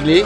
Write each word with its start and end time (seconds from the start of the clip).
Monsieur. 0.00 0.24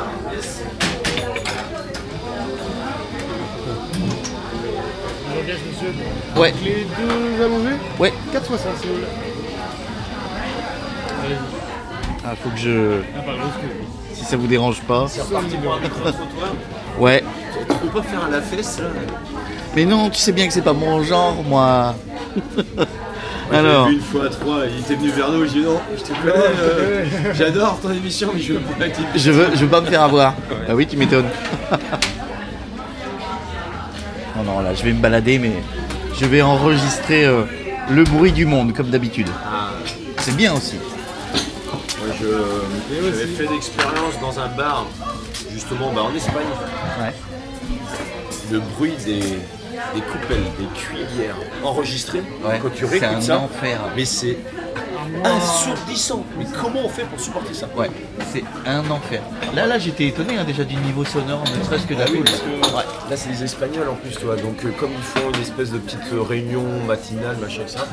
Ouais. 6.36 6.54
Les 6.62 6.84
deux 6.84 7.45
allongés 7.45 7.77
Ouais. 7.98 8.12
4,60 8.32 8.41
s'il 8.80 8.91
vous. 8.91 8.96
Allez-y. 11.24 11.38
Ah, 12.24 12.34
faut 12.36 12.50
que 12.50 12.56
je. 12.58 13.00
Si 14.14 14.24
ça 14.24 14.36
vous 14.36 14.46
dérange 14.46 14.80
pas. 14.82 15.06
C'est 15.08 15.22
reparti 15.22 15.56
pour 15.56 15.74
un 15.74 15.80
micro-trottoir. 15.80 16.52
Ouais. 16.98 17.24
Tu 17.69 17.74
peux 17.74 18.00
pas 18.00 18.02
faire 18.02 18.24
à 18.24 18.30
la 18.30 18.41
fesse 18.41 18.78
là 18.78 18.86
Mais 19.74 19.84
non, 19.84 20.10
tu 20.10 20.19
sais 20.19 20.33
bien 20.33 20.46
que 20.46 20.52
c'est 20.52 20.62
pas 20.62 20.72
mon 20.72 21.02
genre, 21.02 21.42
moi. 21.42 21.94
Alors. 23.52 23.86
Vu 23.88 23.95
une 23.95 24.00
fois 24.00 24.24
à 24.27 24.28
trois, 24.28 24.59
il 24.66 24.80
était 24.80 24.95
venu 24.96 25.10
vers 25.10 25.30
nous, 25.30 25.45
j'ai 25.46 25.60
dit 25.60 25.64
non, 25.64 25.80
je 25.96 26.02
te 26.02 26.09
connais, 26.09 26.32
euh, 26.60 27.05
j'adore 27.34 27.78
ton 27.80 27.91
émission, 27.92 28.30
mais 28.34 28.41
je 28.41 28.55
veux 28.55 28.60
pas 28.60 28.86
être 28.86 29.00
Je 29.14 29.30
veux, 29.30 29.48
je 29.55 29.60
veux 29.64 29.69
pas 29.70 29.80
me 29.80 29.86
faire 29.86 30.02
avoir. 30.02 30.34
Ah 30.69 30.74
oui, 30.74 30.86
tu 30.86 30.96
m'étonnes. 30.96 31.28
non, 34.36 34.42
non, 34.45 34.60
là, 34.60 34.74
je 34.74 34.82
vais 34.82 34.92
me 34.92 35.00
balader, 35.00 35.38
mais 35.38 35.52
je 36.19 36.27
vais 36.27 36.42
enregistrer 36.42 37.24
euh, 37.24 37.42
le 37.91 38.05
bruit 38.05 38.32
du 38.32 38.46
monde, 38.46 38.72
comme 38.74 38.91
d'habitude. 38.91 39.28
Ah, 39.44 39.70
C'est 40.19 40.36
bien 40.36 40.52
aussi. 40.55 40.77
moi 41.72 42.14
je, 42.20 42.27
j'avais 43.11 43.27
fait 43.27 43.47
l'expérience 43.52 44.19
dans 44.20 44.39
un 44.41 44.48
bar, 44.48 44.86
justement 45.52 45.92
bah, 45.94 46.02
en 46.02 46.14
Espagne, 46.14 46.47
Ouais. 47.00 47.14
le 48.50 48.61
bruit 48.77 48.94
des, 49.05 49.22
des 49.94 50.00
coupelles, 50.00 50.44
des 50.58 50.66
cuillères 50.80 51.36
enregistrées, 51.64 52.22
Ouais. 52.44 52.58
quand 52.62 52.70
tu 52.74 52.86
C'est 52.86 53.05
un 53.05 53.08
réécoutes 53.08 53.22
ça, 53.27 53.38
enfer. 53.38 53.80
mais 53.96 54.05
c'est 54.05 54.38
assourdissant. 55.24 56.24
Mais 56.38 56.44
comment 56.60 56.80
on 56.84 56.88
fait 56.88 57.05
pour 57.05 57.20
supporter 57.20 57.55
ça? 57.55 57.68
Ouais, 57.77 57.91
c'est 58.33 58.42
un 58.66 58.80
enfer. 58.91 59.20
Là, 59.55 59.66
là, 59.66 59.78
j'étais 59.78 60.06
étonné 60.08 60.36
hein, 60.36 60.44
déjà 60.44 60.64
du 60.64 60.77
niveau 60.77 61.05
sonore, 61.05 61.44
ne 61.58 61.64
serait-ce 61.64 61.86
que 61.86 61.94
de 61.94 62.00
la 62.00 62.06
Ah 62.06 62.10
oui, 62.12 62.22
parce 62.24 62.38
que 62.41 63.10
là 63.10 63.16
c'est 63.16 63.30
les 63.30 63.44
Espagnols 63.44 63.88
en 63.88 63.94
plus, 63.94 64.12
toi. 64.16 64.36
Donc 64.36 64.64
euh, 64.64 64.70
comme 64.78 64.91
ils 64.96 65.02
font 65.20 65.28
une 65.33 65.41
espèce 65.41 65.70
de 65.70 65.78
petite 65.78 66.00
euh, 66.12 66.22
réunion 66.22 66.64
matinale, 66.86 67.36
machin 67.40 67.62
ça, 67.66 67.86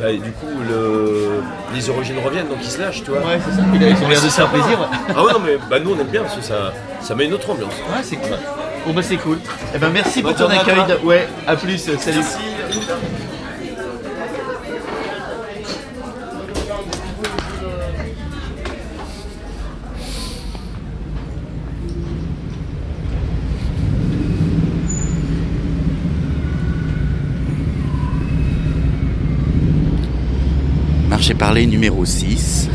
bah, 0.00 0.12
du 0.12 0.32
coup 0.32 0.46
le... 0.68 1.40
les 1.74 1.90
origines 1.90 2.18
reviennent, 2.24 2.48
donc 2.48 2.58
ils 2.62 2.70
se 2.70 2.80
lâchent, 2.80 3.02
tu 3.04 3.10
vois. 3.10 3.20
Ouais, 3.20 3.38
c'est 3.44 3.56
ça. 3.56 3.62
Puis 3.70 3.78
là, 3.80 3.88
ils 3.90 4.04
ont 4.04 4.08
l'air 4.08 4.22
de 4.22 4.28
se 4.28 4.34
faire 4.34 4.50
plaisir. 4.50 4.80
Ouais, 4.80 5.14
Ah 5.16 5.24
ouais 5.24 5.32
non 5.32 5.40
mais 5.44 5.58
bah, 5.70 5.78
nous 5.80 5.92
on 5.94 5.98
aime 6.00 6.06
bien 6.08 6.22
parce 6.22 6.36
que 6.36 6.42
ça, 6.42 6.72
ça 7.02 7.14
met 7.14 7.26
une 7.26 7.34
autre 7.34 7.50
ambiance. 7.50 7.74
Ouais, 7.74 8.02
c'est 8.02 8.16
cool. 8.16 8.30
Bon, 8.86 8.92
bah, 8.92 9.02
c'est 9.02 9.16
cool. 9.16 9.38
Eh 9.74 9.78
ben, 9.78 9.88
merci 9.90 10.20
pour 10.20 10.34
Bonne 10.34 10.46
ton 10.46 10.50
accueil. 10.50 10.98
Ouais, 11.04 11.26
à 11.46 11.56
plus. 11.56 11.90
Salut. 11.98 12.20
Marché 31.08 31.32
parler 31.32 31.64
numéro 31.64 32.04
6. 32.04 32.68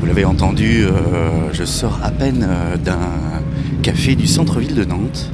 Vous 0.00 0.06
l'avez 0.06 0.24
entendu, 0.24 0.86
euh, 0.86 1.52
je 1.52 1.64
sors 1.64 2.00
à 2.02 2.10
peine 2.10 2.44
euh, 2.48 2.76
d'un 2.76 2.98
café 3.80 4.14
du 4.14 4.26
centre-ville 4.26 4.74
de 4.74 4.84
Nantes. 4.84 5.30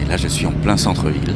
Et 0.00 0.04
là, 0.04 0.16
je 0.16 0.28
suis 0.28 0.46
en 0.46 0.52
plein 0.52 0.76
centre-ville. 0.76 1.34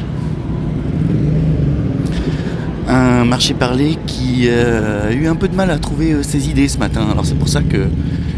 Un 2.87 3.25
marché 3.25 3.53
parler 3.53 3.97
qui 4.05 4.47
euh, 4.47 5.09
a 5.09 5.13
eu 5.13 5.27
un 5.27 5.35
peu 5.35 5.47
de 5.47 5.55
mal 5.55 5.71
à 5.71 5.79
trouver 5.79 6.13
euh, 6.13 6.23
ses 6.23 6.49
idées 6.49 6.67
ce 6.67 6.77
matin. 6.77 7.07
Alors 7.11 7.25
c'est 7.25 7.37
pour 7.37 7.49
ça 7.49 7.61
que 7.61 7.87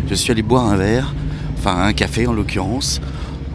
je 0.08 0.14
suis 0.16 0.32
allé 0.32 0.44
boire 0.44 0.66
un 0.68 0.78
verre, 0.78 1.14
enfin 1.58 1.76
un 1.82 1.94
café 1.94 2.28
en 2.28 2.34
l'occurrence, 2.34 3.02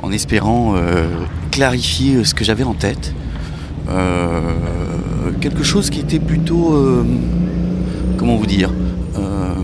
en 0.03 0.11
espérant 0.13 0.75
euh, 0.75 1.07
clarifier 1.51 2.25
ce 2.25 2.35
que 2.35 2.45
j'avais 2.45 2.65
en 2.65 2.75
tête. 2.75 3.15
Quelque 5.41 5.65
chose 5.65 5.91
qui 5.91 6.01
était 6.01 6.21
plutôt, 6.21 6.77
comment 8.19 8.37
vous 8.37 8.47
dire, 8.47 8.71
euh, 9.19 9.55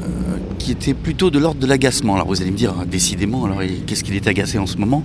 euh, 0.00 0.36
qui 0.62 0.70
était 0.70 0.94
plutôt 0.94 1.30
de 1.30 1.38
l'ordre 1.38 1.60
de 1.60 1.66
l'agacement. 1.66 2.14
Alors 2.14 2.28
vous 2.28 2.40
allez 2.40 2.52
me 2.52 2.56
dire, 2.56 2.74
ah, 2.80 2.84
décidément, 2.84 3.44
alors 3.44 3.60
qu'est-ce 3.86 4.04
qu'il 4.04 4.14
est 4.14 4.28
agacé 4.28 4.58
en 4.58 4.66
ce 4.66 4.76
moment? 4.76 5.04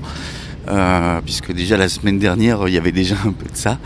Euh, 0.68 1.20
Puisque 1.26 1.52
déjà 1.52 1.78
la 1.78 1.90
semaine 1.90 2.20
dernière, 2.20 2.68
il 2.68 2.74
y 2.74 2.78
avait 2.78 2.92
déjà 2.92 3.16
un 3.26 3.32
peu 3.32 3.46
de 3.46 3.58
ça. 3.58 3.80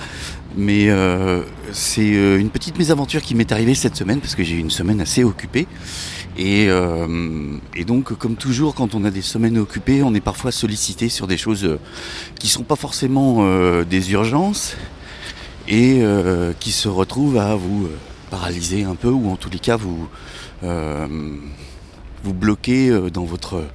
Mais 0.58 0.90
euh, 0.90 1.44
c'est 1.72 2.14
euh, 2.14 2.38
une 2.38 2.50
petite 2.50 2.78
mésaventure 2.78 3.22
qui 3.22 3.36
m'est 3.36 3.54
arrivée 3.54 3.74
cette 3.74 3.96
semaine, 3.96 4.20
parce 4.20 4.36
que 4.36 4.44
j'ai 4.44 4.56
eu 4.56 4.60
une 4.60 4.70
semaine 4.70 5.00
assez 5.00 5.24
occupée. 5.24 5.66
Et, 6.38 6.68
donc, 7.86 8.14
comme 8.18 8.36
toujours, 8.36 8.74
quand 8.74 8.96
on 8.96 9.06
a 9.06 9.12
des 9.12 9.22
semaines 9.22 9.58
occupées, 9.58 10.02
on 10.04 10.14
est 10.14 10.22
parfois 10.22 10.52
sollicité 10.52 11.08
sur 11.08 11.28
des 11.28 11.38
choses 11.38 11.78
qui 12.40 12.48
sont 12.48 12.64
pas 12.64 12.78
forcément 12.78 13.46
des 13.84 14.12
urgences 14.14 14.76
et 15.68 16.02
qui 16.60 16.72
se 16.72 16.88
retrouvent 16.88 17.38
à 17.38 17.56
vous 17.56 17.90
paralyser 18.32 18.86
un 18.86 18.96
peu 18.96 19.10
ou 19.10 19.30
en 19.30 19.36
tous 19.36 19.50
les 19.52 19.60
cas 19.60 19.76
vous 19.76 20.10
euh, 20.64 21.38
vous 22.24 22.34
bloquer 22.34 22.90
euh, 22.90 23.12
dans 23.12 23.26
votre 23.26 23.68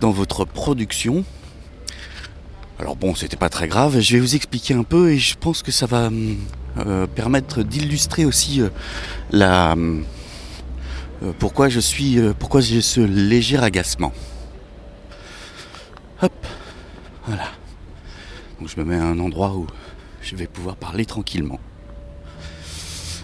dans 0.00 0.10
votre 0.10 0.44
production. 0.44 1.24
Alors 2.78 2.94
bon, 2.94 3.14
c'était 3.14 3.38
pas 3.38 3.48
très 3.48 3.68
grave. 3.68 3.98
Je 4.00 4.12
vais 4.14 4.20
vous 4.20 4.36
expliquer 4.36 4.74
un 4.74 4.82
peu 4.84 5.10
et 5.10 5.18
je 5.18 5.34
pense 5.34 5.62
que 5.62 5.72
ça 5.72 5.86
va 5.86 6.10
euh, 6.76 7.06
permettre 7.06 7.62
d'illustrer 7.62 8.26
aussi 8.26 8.60
la 9.32 9.74
pourquoi 11.38 11.70
je 11.70 11.80
suis 11.80 12.18
pourquoi 12.38 12.60
j'ai 12.60 12.82
ce 12.82 13.00
léger 13.00 13.56
agacement. 13.56 14.12
Hop, 16.20 16.46
voilà. 17.26 17.48
Donc 18.60 18.68
je 18.68 18.78
me 18.78 18.84
mets 18.84 18.96
à 18.96 19.06
un 19.06 19.18
endroit 19.18 19.54
où 19.56 19.66
je 20.20 20.36
vais 20.36 20.46
pouvoir 20.46 20.76
parler 20.76 21.06
tranquillement. 21.06 21.58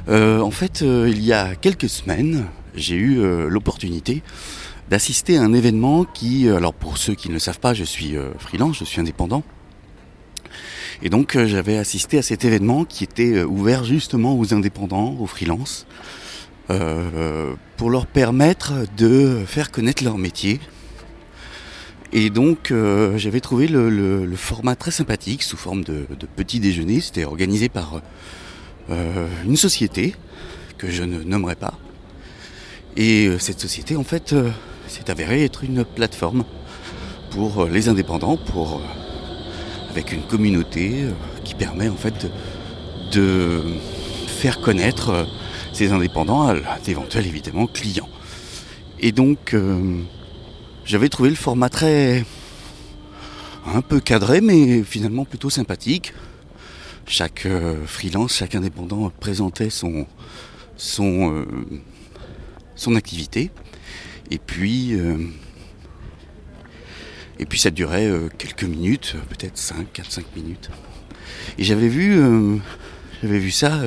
Euh, 0.09 0.41
en 0.41 0.51
fait, 0.51 0.83
euh, 0.83 1.09
il 1.09 1.23
y 1.25 1.33
a 1.33 1.55
quelques 1.55 1.89
semaines, 1.89 2.47
j'ai 2.75 2.97
eu 2.97 3.21
euh, 3.21 3.49
l'opportunité 3.49 4.23
d'assister 4.89 5.37
à 5.39 5.43
un 5.43 5.53
événement 5.53 6.05
qui, 6.05 6.49
alors 6.49 6.75
pour 6.75 6.99
ceux 6.99 7.15
qui 7.15 7.29
ne 7.29 7.35
le 7.35 7.39
savent 7.39 7.61
pas, 7.61 7.73
je 7.73 7.85
suis 7.85 8.15
freelance, 8.39 8.79
je 8.79 8.85
suis 8.85 9.01
indépendant. 9.01 9.43
Et 11.03 11.09
donc 11.09 11.39
j'avais 11.47 11.79
assisté 11.79 12.19
à 12.19 12.23
cet 12.23 12.45
événement 12.45 12.85
qui 12.85 13.05
était 13.05 13.43
ouvert 13.43 13.85
justement 13.85 14.39
aux 14.39 14.53
indépendants, 14.53 15.17
aux 15.19 15.27
freelances, 15.27 15.87
pour 16.69 17.91
leur 17.91 18.07
permettre 18.07 18.85
de 18.99 19.45
faire 19.47 19.71
connaître 19.71 20.05
leur 20.05 20.19
métier. 20.19 20.61
Et 22.13 22.29
donc 22.29 22.71
j'avais 23.17 23.41
trouvé 23.41 23.69
le, 23.69 24.31
format 24.37 24.77
très 24.77 24.91
sympathique 24.91 25.43
sous 25.43 25.57
forme 25.57 25.85
de 25.85 26.07
petit 26.37 26.61
déjeuner. 26.61 27.01
C'était 27.01 27.25
organisé 27.25 27.71
par 27.71 28.03
euh, 28.91 29.29
une 29.45 29.57
société 29.57 30.15
que 30.79 30.91
je 30.91 31.05
ne 31.05 31.23
nommerai 31.23 31.55
pas. 31.55 31.75
Et 32.97 33.27
euh, 33.27 33.39
cette 33.39 33.61
société 33.61 33.97
en 33.97 34.05
fait 34.05 34.33
euh, 34.33 34.51
s'est 34.87 35.11
avérée 35.11 35.45
être 35.45 35.65
une 35.65 35.85
plateforme 35.85 36.45
pour 37.31 37.63
euh, 37.63 37.69
les 37.69 37.89
indépendants, 37.89 38.37
pour 38.37 38.83
avec 39.91 40.13
une 40.13 40.23
communauté 40.23 41.05
qui 41.45 41.55
permet 41.55 41.89
en 41.89 41.97
fait 41.97 42.27
de, 43.13 43.21
de 43.21 43.63
faire 44.27 44.61
connaître 44.61 45.27
ces 45.73 45.93
indépendants 45.93 46.49
à 46.49 46.57
d'éventuels 46.85 47.27
évidemment 47.27 47.67
clients. 47.67 48.09
Et 49.01 49.13
donc 49.13 49.55
j'avais 50.87 51.11
trouvé 51.11 51.29
le 51.29 51.37
format 51.37 51.69
très 51.69 52.25
un 53.67 53.83
peu 53.83 54.01
cadré 54.01 54.41
mais 54.41 54.83
finalement 54.83 55.27
plutôt 55.27 55.51
sympathique. 55.51 56.15
Chaque 57.07 57.47
euh, 57.47 57.85
freelance, 57.85 58.37
chaque 58.37 58.55
indépendant 58.55 59.11
présentait 59.21 59.71
son 59.71 60.07
son 60.77 61.33
euh, 61.33 61.47
son 62.75 62.97
activité 62.97 63.51
et 64.31 64.39
puis 64.39 64.95
euh, 64.95 65.19
et 67.39 67.47
puis 67.47 67.59
ça 67.59 67.71
durait 67.71 68.09
quelques 68.39 68.65
minutes, 68.65 69.17
peut-être 69.31 69.59
5, 69.59 69.93
4, 69.93 70.13
5 70.13 70.37
minutes. 70.37 70.71
Et 71.59 71.65
j'avais 71.65 71.89
vu, 71.89 72.23
vu 73.25 73.51
ça, 73.51 73.81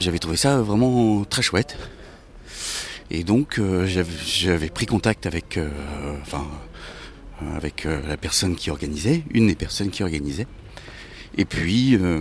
j'avais 0.00 0.18
trouvé 0.18 0.36
ça 0.36 0.60
vraiment 0.60 1.24
très 1.24 1.42
chouette. 1.42 1.78
Et 3.10 3.22
donc 3.22 3.60
j'avais 3.84 4.68
pris 4.68 4.86
contact 4.86 5.26
avec, 5.26 5.60
enfin, 6.22 6.44
avec 7.54 7.84
la 7.84 8.16
personne 8.16 8.56
qui 8.56 8.70
organisait, 8.70 9.22
une 9.30 9.46
des 9.46 9.54
personnes 9.54 9.90
qui 9.90 10.02
organisait. 10.02 10.48
Et 11.36 11.44
puis, 11.44 11.96
euh, 11.96 12.20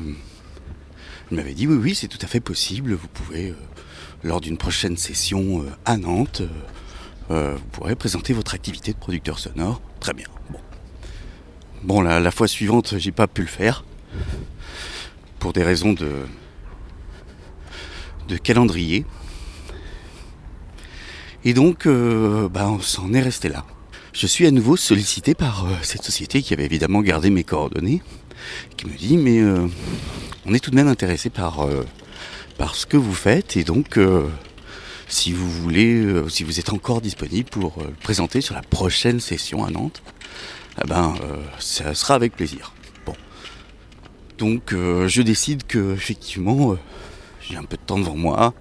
elle 1.31 1.38
m'avait 1.38 1.53
dit 1.53 1.67
oui, 1.67 1.75
oui, 1.75 1.95
c'est 1.95 2.07
tout 2.07 2.17
à 2.21 2.27
fait 2.27 2.39
possible. 2.39 2.94
Vous 2.94 3.07
pouvez, 3.07 3.50
euh, 3.50 3.56
lors 4.23 4.41
d'une 4.41 4.57
prochaine 4.57 4.97
session 4.97 5.61
euh, 5.61 5.69
à 5.85 5.97
Nantes, 5.97 6.41
euh, 7.29 7.56
vous 7.56 7.65
pourrez 7.71 7.95
présenter 7.95 8.33
votre 8.33 8.56
activité 8.56 8.94
de 8.94 8.97
producteur 8.97 9.38
sonore. 9.38 9.81
Très 10.00 10.13
bien. 10.13 10.25
Bon, 11.83 12.01
la, 12.01 12.31
fois 12.31 12.47
suivante, 12.47 12.95
j'ai 12.97 13.11
pas 13.11 13.27
pu 13.27 13.41
le 13.41 13.47
faire 13.47 13.85
pour 15.38 15.53
des 15.53 15.63
raisons 15.63 15.94
de 15.94 16.25
de 18.27 18.38
calendrier. 18.38 19.05
Et 21.45 21.53
donc, 21.53 21.88
bah, 21.88 22.69
on 22.69 22.81
s'en 22.81 23.13
est 23.13 23.21
resté 23.21 23.47
là. 23.47 23.65
Je 24.12 24.27
suis 24.27 24.45
à 24.45 24.51
nouveau 24.51 24.75
sollicité 24.75 25.33
par 25.35 25.65
cette 25.83 26.03
société 26.03 26.41
qui 26.41 26.53
avait 26.53 26.65
évidemment 26.65 27.01
gardé 27.01 27.29
mes 27.29 27.45
coordonnées, 27.45 28.01
qui 28.77 28.88
me 28.88 28.97
dit 28.97 29.18
mais 29.18 29.39
euh, 29.39 29.68
on 30.45 30.53
est 30.53 30.59
tout 30.59 30.71
de 30.71 30.75
même 30.75 30.88
intéressé 30.88 31.30
par, 31.30 31.62
euh, 31.62 31.86
par 32.57 32.75
ce 32.75 32.86
que 32.86 32.97
vous 32.97 33.13
faites 33.13 33.57
et 33.57 33.63
donc 33.63 33.97
euh, 33.97 34.27
si 35.07 35.31
vous 35.31 35.50
voulez, 35.50 36.06
si 36.30 36.44
vous 36.44 36.59
êtes 36.59 36.71
encore 36.71 37.01
disponible 37.01 37.50
pour 37.50 37.77
présenter 38.03 38.41
sur 38.41 38.53
la 38.53 38.62
prochaine 38.62 39.19
session 39.19 39.65
à 39.65 39.71
Nantes, 39.71 40.03
eh 40.83 40.88
ben 40.88 41.15
ça 41.57 41.95
sera 41.95 42.13
avec 42.13 42.36
plaisir. 42.36 42.74
Bon, 43.07 43.15
donc 44.38 44.69
je 44.71 45.21
décide 45.24 45.65
que 45.65 45.95
effectivement 45.95 46.77
j'ai 47.41 47.57
un 47.57 47.63
peu 47.63 47.75
de 47.75 47.81
temps 47.81 47.97
devant 47.97 48.15
moi 48.15 48.53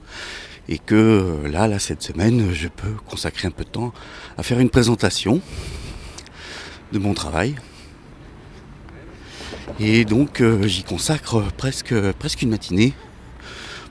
et 0.71 0.79
que 0.79 1.43
là, 1.45 1.69
là 1.69 1.79
cette 1.79 2.03
semaine, 2.03 2.53
je 2.55 2.69
peux 2.69 2.95
consacrer 3.07 3.47
un 3.47 3.51
peu 3.51 3.65
de 3.65 3.71
temps 3.71 3.93
à 4.39 4.43
faire 4.43 4.59
une 4.59 4.71
présentation 4.71 5.43
de 6.93 6.99
mon 6.99 7.15
travail. 7.15 7.57
Et 9.81 10.05
donc 10.05 10.41
euh, 10.41 10.67
j'y 10.67 10.83
consacre 10.83 11.41
presque, 11.57 11.93
une 12.43 12.51
matinée 12.51 12.95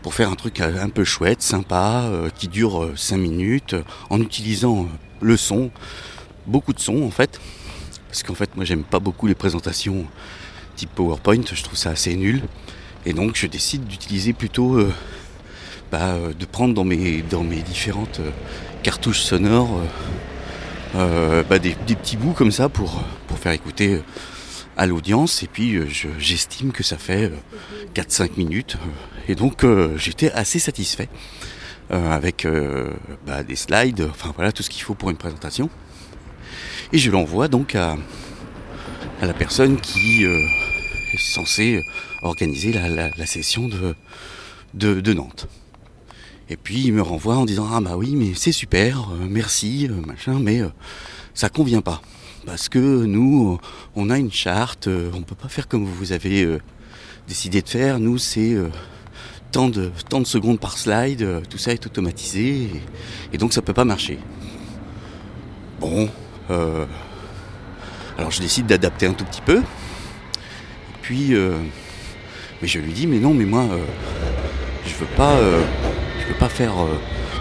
pour 0.01 0.13
faire 0.13 0.29
un 0.29 0.35
truc 0.35 0.59
euh, 0.59 0.83
un 0.83 0.89
peu 0.89 1.05
chouette, 1.05 1.41
sympa, 1.41 2.03
euh, 2.07 2.29
qui 2.29 2.49
dure 2.49 2.91
5 2.95 3.15
minutes, 3.15 3.75
en 4.09 4.19
utilisant 4.19 4.89
le 5.21 5.37
son, 5.37 5.71
beaucoup 6.45 6.73
de 6.73 6.79
son 6.79 7.03
en 7.03 7.09
fait. 7.09 7.39
Parce 8.09 8.21
qu'en 8.23 8.35
fait 8.35 8.53
moi 8.57 8.65
j'aime 8.65 8.83
pas 8.83 8.99
beaucoup 8.99 9.27
les 9.27 9.35
présentations 9.35 10.05
type 10.75 10.89
PowerPoint, 10.93 11.41
je 11.53 11.63
trouve 11.63 11.77
ça 11.77 11.91
assez 11.91 12.15
nul. 12.17 12.41
Et 13.05 13.13
donc 13.13 13.37
je 13.37 13.47
décide 13.47 13.85
d'utiliser 13.85 14.33
plutôt, 14.33 14.79
bah, 15.89 16.17
de 16.37 16.45
prendre 16.45 16.73
dans 16.73 16.83
mes, 16.83 17.23
différentes 17.61 18.19
cartouches 18.83 19.21
sonores 19.21 19.81
bah, 20.93 21.59
des, 21.59 21.71
petits 21.71 22.17
bouts 22.17 22.33
comme 22.33 22.51
ça 22.51 22.67
pour, 22.67 23.01
faire 23.39 23.53
écouter 23.53 24.01
à 24.77 24.85
l'audience. 24.85 25.43
Et 25.43 25.47
puis 25.47 25.75
euh, 25.75 25.87
je- 25.89 26.07
j'estime 26.19 26.71
que 26.71 26.83
ça 26.83 26.97
fait 26.97 27.25
euh, 27.25 27.35
4-5 27.95 28.37
minutes. 28.37 28.77
euh, 28.81 29.31
et 29.31 29.35
donc 29.35 29.63
euh, 29.65 29.97
j'étais 29.97 30.31
assez 30.31 30.59
satisfait 30.59 31.09
euh, 31.91 32.11
avec 32.11 32.45
euh, 32.45 32.91
bah, 33.25 33.43
des 33.43 33.55
slides, 33.57 34.07
enfin 34.09 34.31
voilà 34.35 34.51
tout 34.53 34.63
ce 34.63 34.69
qu'il 34.69 34.83
faut 34.83 34.93
pour 34.93 35.09
une 35.09 35.17
présentation. 35.17 35.69
Et 36.93 36.97
je 36.97 37.11
l'envoie 37.11 37.49
donc 37.49 37.75
à, 37.75 37.97
la 39.21 39.33
personne 39.33 39.81
qui 39.81 40.25
euh, 40.25 40.45
est 41.13 41.17
censée 41.19 41.81
organiser 42.21 42.71
la, 42.71 43.25
session 43.25 43.67
de, 43.67 43.95
de, 44.73 45.01
de 45.01 45.13
Nantes. 45.13 45.47
Et 46.49 46.55
puis 46.55 46.79
il 46.85 46.93
me 46.93 47.01
renvoie 47.01 47.35
en 47.35 47.43
disant 47.45 47.67
ah 47.69 47.81
bah 47.81 47.97
oui 47.97 48.15
mais 48.15 48.31
c'est 48.35 48.53
super, 48.53 49.09
euh, 49.11 49.27
merci, 49.29 49.87
euh, 49.89 49.95
machin, 50.05 50.39
mais 50.39 50.61
euh, 50.61 50.69
ça 51.33 51.49
convient 51.49 51.81
pas. 51.81 52.01
Parce 52.47 52.69
que 52.69 52.79
nous, 52.79 53.59
on 53.97 54.09
a 54.09 54.17
une 54.17 54.31
charte, 54.31 54.87
euh, 54.87 55.11
on 55.13 55.21
peut 55.21 55.35
pas 55.35 55.49
faire 55.49 55.67
comme 55.67 55.83
vous 55.83 56.13
avez 56.13 56.45
euh, 56.45 56.61
décidé 57.27 57.61
de 57.61 57.67
faire. 57.67 57.99
Nous, 57.99 58.17
c'est 58.19 58.53
euh, 58.53 58.69
tant, 59.51 59.67
de, 59.67 59.91
tant 60.09 60.21
de 60.21 60.25
secondes 60.25 60.57
par 60.57 60.77
slide, 60.77 61.41
tout 61.49 61.57
ça 61.57 61.73
est 61.73 61.85
automatisé, 61.85 62.69
et, 63.33 63.37
donc 63.37 63.51
ça 63.51 63.61
peut 63.61 63.73
pas 63.73 63.83
marcher. 63.83 64.17
Bon, 65.81 66.09
alors 68.17 68.31
je 68.31 68.39
décide 68.39 68.65
d'adapter 68.65 69.07
un 69.07 69.13
tout 69.13 69.25
petit 69.25 69.41
peu. 69.41 69.61
Puis, 71.01 71.33
mais 72.61 72.67
je 72.67 72.79
lui 72.79 72.93
dis 72.93 73.07
mais 73.07 73.19
non, 73.19 73.33
mais 73.33 73.45
moi, 73.45 73.67
je 74.85 74.95
veux 74.95 75.07
je 76.21 76.27
veux 76.27 76.39
pas 76.39 76.49
faire 76.49 76.73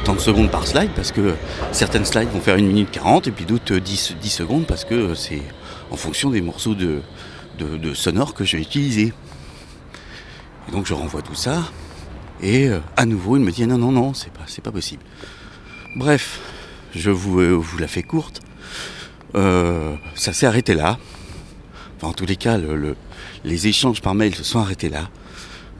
tant 0.06 0.14
de 0.14 0.20
secondes 0.20 0.52
par 0.52 0.68
slide 0.68 0.92
parce 0.94 1.10
que 1.10 1.34
certaines 1.72 2.04
slides 2.04 2.28
vont 2.28 2.40
faire 2.40 2.54
1 2.54 2.58
minute 2.58 2.92
40 2.92 3.26
et 3.26 3.32
puis 3.32 3.44
d'autres 3.44 3.74
euh, 3.74 3.80
10, 3.80 4.14
10 4.22 4.30
secondes 4.30 4.64
parce 4.64 4.84
que 4.84 4.94
euh, 4.94 5.14
c'est 5.16 5.42
en 5.90 5.96
fonction 5.96 6.30
des 6.30 6.40
morceaux 6.40 6.76
de, 6.76 7.00
de, 7.58 7.92
sonores 7.92 8.32
que 8.32 8.44
je 8.44 8.56
vais 8.56 8.62
utiliser. 8.62 9.12
Et 10.68 10.70
donc 10.70 10.86
je 10.86 10.94
renvoie 10.94 11.22
tout 11.22 11.34
ça 11.34 11.72
et 12.40 12.68
euh, 12.68 12.78
à 12.96 13.04
nouveau 13.04 13.36
il 13.36 13.42
me 13.42 13.50
dit 13.50 13.66
non 13.66 13.78
non 13.78 13.90
non 13.90 14.14
c'est 14.14 14.32
pas 14.32 14.44
pas 14.62 14.70
possible. 14.70 15.02
Bref, 15.96 16.38
je 16.94 17.10
vous, 17.10 17.60
vous 17.60 17.78
la 17.78 17.88
fais 17.88 18.04
courte. 18.04 18.42
Ça 19.34 20.32
s'est 20.32 20.46
arrêté 20.46 20.74
là. 20.74 20.98
Enfin, 21.96 22.08
en 22.08 22.12
tous 22.12 22.26
les 22.26 22.36
cas, 22.36 22.58
le- 22.58 22.76
le- 22.76 22.96
les 23.44 23.66
échanges 23.66 24.00
par 24.02 24.14
mail 24.14 24.36
se 24.36 24.44
sont 24.44 24.60
arrêtés 24.60 24.88
là. 24.88 25.08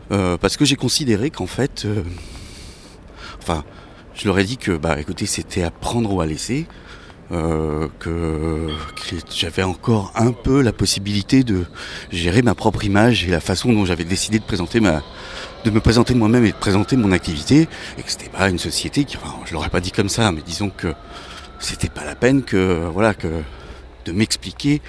Parce 0.08 0.56
que 0.56 0.64
j'ai 0.64 0.76
considéré 0.76 1.30
qu'en 1.30 1.46
fait, 1.46 1.86
enfin, 3.40 3.64
je 4.16 4.26
leur 4.26 4.38
ai 4.38 4.44
dit 4.44 4.56
que, 4.56 4.76
bah, 4.76 4.98
écoutez, 4.98 5.26
c'était 5.26 5.62
à 5.62 5.70
prendre 5.70 6.12
ou 6.12 6.20
à 6.20 6.26
laisser, 6.26 6.66
euh, 7.32 7.88
que, 7.98 8.68
j'avais 9.34 9.62
encore 9.62 10.12
un 10.14 10.32
peu 10.32 10.62
la 10.62 10.72
possibilité 10.72 11.44
de 11.44 11.64
gérer 12.10 12.42
ma 12.42 12.54
propre 12.54 12.84
image 12.84 13.24
et 13.24 13.30
la 13.30 13.40
façon 13.40 13.72
dont 13.72 13.84
j'avais 13.84 14.04
décidé 14.04 14.38
de 14.38 14.44
présenter 14.44 14.80
de 14.80 15.70
me 15.70 15.80
présenter 15.80 16.14
moi-même 16.14 16.44
et 16.44 16.52
de 16.52 16.56
présenter 16.56 16.96
mon 16.96 17.12
activité, 17.12 17.68
et 17.98 18.02
que 18.02 18.10
c'était 18.10 18.28
pas 18.28 18.48
une 18.48 18.58
société 18.58 19.04
qui, 19.04 19.16
enfin, 19.16 19.34
je 19.44 19.52
l'aurais 19.52 19.68
pas 19.68 19.80
dit 19.80 19.90
comme 19.90 20.08
ça, 20.08 20.30
mais 20.32 20.42
disons 20.42 20.70
que 20.70 20.94
c'était 21.58 21.88
pas 21.88 22.04
la 22.04 22.14
peine 22.14 22.42
que, 22.42 22.88
voilà, 22.92 23.14
que 23.14 23.28
de 24.06 24.12
m'expliquer 24.12 24.80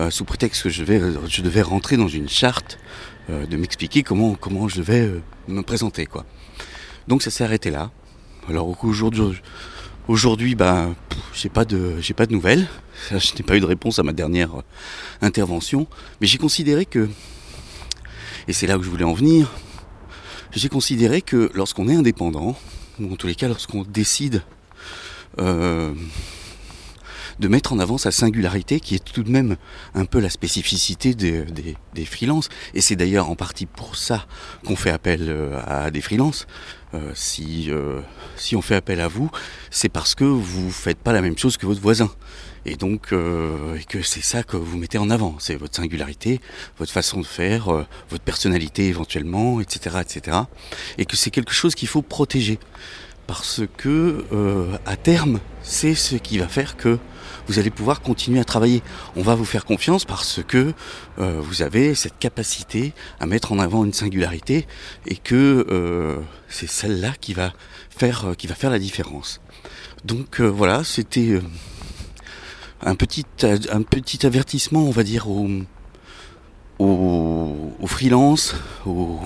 euh, 0.00 0.10
sous 0.10 0.24
prétexte 0.24 0.64
que 0.64 0.68
je 0.68 0.82
devais, 0.82 1.62
rentrer 1.62 1.96
dans 1.96 2.08
une 2.08 2.28
charte, 2.28 2.78
euh, 3.30 3.46
de 3.46 3.56
m'expliquer 3.56 4.02
comment, 4.02 4.34
comment 4.34 4.68
je 4.68 4.82
euh, 4.88 5.20
me 5.48 5.62
présenter. 5.62 6.08
Donc 7.08 7.22
ça 7.22 7.30
s'est 7.30 7.44
arrêté 7.44 7.70
là. 7.70 7.90
Alors 8.46 8.84
aujourd'hui, 8.84 9.40
aujourd'hui, 10.06 10.54
bah, 10.54 10.90
j'ai 11.32 11.48
pas 11.48 11.64
de, 11.64 11.96
nouvelles. 12.28 12.68
Je 13.10 13.34
n'ai 13.34 13.42
pas 13.42 13.56
eu 13.56 13.60
de 13.60 13.64
réponse 13.64 13.98
à 13.98 14.02
ma 14.02 14.12
dernière 14.12 14.58
euh, 14.58 14.62
intervention, 15.22 15.86
mais 16.20 16.26
j'ai 16.26 16.38
considéré 16.38 16.86
que, 16.86 17.08
et 18.46 18.52
c'est 18.52 18.66
là 18.66 18.78
où 18.78 18.82
je 18.82 18.88
voulais 18.88 19.04
en 19.04 19.14
venir, 19.14 19.50
j'ai 20.52 20.68
considéré 20.68 21.20
que 21.20 21.50
lorsqu'on 21.54 21.88
est 21.88 21.94
indépendant, 21.94 22.56
ou 23.00 23.12
en 23.12 23.16
tous 23.16 23.26
les 23.26 23.34
cas 23.34 23.48
lorsqu'on 23.48 23.82
décide 23.82 24.42
euh, 25.40 25.92
de 27.38 27.48
mettre 27.48 27.72
en 27.72 27.78
avant 27.78 27.98
sa 27.98 28.10
singularité, 28.10 28.80
qui 28.80 28.94
est 28.94 29.04
tout 29.04 29.22
de 29.22 29.30
même 29.30 29.56
un 29.94 30.04
peu 30.04 30.20
la 30.20 30.30
spécificité 30.30 31.14
des, 31.14 31.42
des, 31.42 31.76
des 31.94 32.04
freelances. 32.04 32.48
Et 32.74 32.80
c'est 32.80 32.96
d'ailleurs 32.96 33.30
en 33.30 33.36
partie 33.36 33.66
pour 33.66 33.96
ça 33.96 34.26
qu'on 34.64 34.76
fait 34.76 34.90
appel 34.90 35.26
euh, 35.28 35.60
à 35.66 35.90
des 35.90 36.00
freelances. 36.00 36.46
Euh, 36.94 37.10
si, 37.14 37.70
euh, 37.70 38.00
si 38.36 38.54
on 38.54 38.62
fait 38.62 38.76
appel 38.76 39.00
à 39.00 39.08
vous, 39.08 39.30
c'est 39.70 39.88
parce 39.88 40.14
que 40.14 40.24
vous 40.24 40.70
faites 40.70 40.98
pas 40.98 41.12
la 41.12 41.22
même 41.22 41.36
chose 41.36 41.56
que 41.56 41.66
votre 41.66 41.80
voisin. 41.80 42.10
Et 42.66 42.76
donc, 42.76 43.12
et 43.12 43.84
que 43.84 44.00
c'est 44.00 44.22
ça 44.22 44.42
que 44.42 44.56
vous 44.56 44.78
mettez 44.78 44.96
en 44.96 45.10
avant. 45.10 45.36
C'est 45.38 45.54
votre 45.54 45.76
singularité, 45.76 46.40
votre 46.78 46.90
façon 46.90 47.20
de 47.20 47.26
faire, 47.26 47.66
votre 48.08 48.24
personnalité 48.24 48.86
éventuellement, 48.86 49.60
etc., 49.60 49.98
etc. 50.00 50.38
Et 50.96 51.04
que 51.04 51.14
c'est 51.14 51.30
quelque 51.30 51.52
chose 51.52 51.74
qu'il 51.74 51.88
faut 51.88 52.00
protéger. 52.00 52.58
Parce 53.26 53.62
que, 53.76 54.24
euh, 54.32 54.76
à 54.84 54.96
terme, 54.96 55.40
c'est 55.62 55.94
ce 55.94 56.16
qui 56.16 56.38
va 56.38 56.48
faire 56.48 56.76
que 56.76 56.98
vous 57.46 57.58
allez 57.58 57.70
pouvoir 57.70 58.00
continuer 58.00 58.40
à 58.40 58.44
travailler. 58.44 58.82
On 59.16 59.22
va 59.22 59.34
vous 59.34 59.44
faire 59.44 59.64
confiance 59.64 60.04
parce 60.04 60.40
que 60.46 60.72
euh, 61.18 61.40
vous 61.40 61.62
avez 61.62 61.94
cette 61.94 62.18
capacité 62.18 62.92
à 63.20 63.26
mettre 63.26 63.52
en 63.52 63.58
avant 63.58 63.84
une 63.84 63.92
singularité 63.92 64.66
et 65.06 65.16
que 65.16 65.66
euh, 65.70 66.18
c'est 66.48 66.68
celle-là 66.68 67.12
qui 67.20 67.34
va 67.34 67.52
faire 67.90 68.34
qui 68.36 68.46
va 68.46 68.54
faire 68.54 68.70
la 68.70 68.78
différence. 68.78 69.40
Donc 70.04 70.40
voilà, 70.40 70.84
c'était 70.84 71.40
un 72.82 72.94
petit 72.94 73.24
un 73.42 73.82
petit 73.82 74.26
avertissement, 74.26 74.84
on 74.84 74.90
va 74.90 75.02
dire 75.02 75.28
aux 75.28 75.48
aux, 76.78 77.70
aux, 78.86 79.20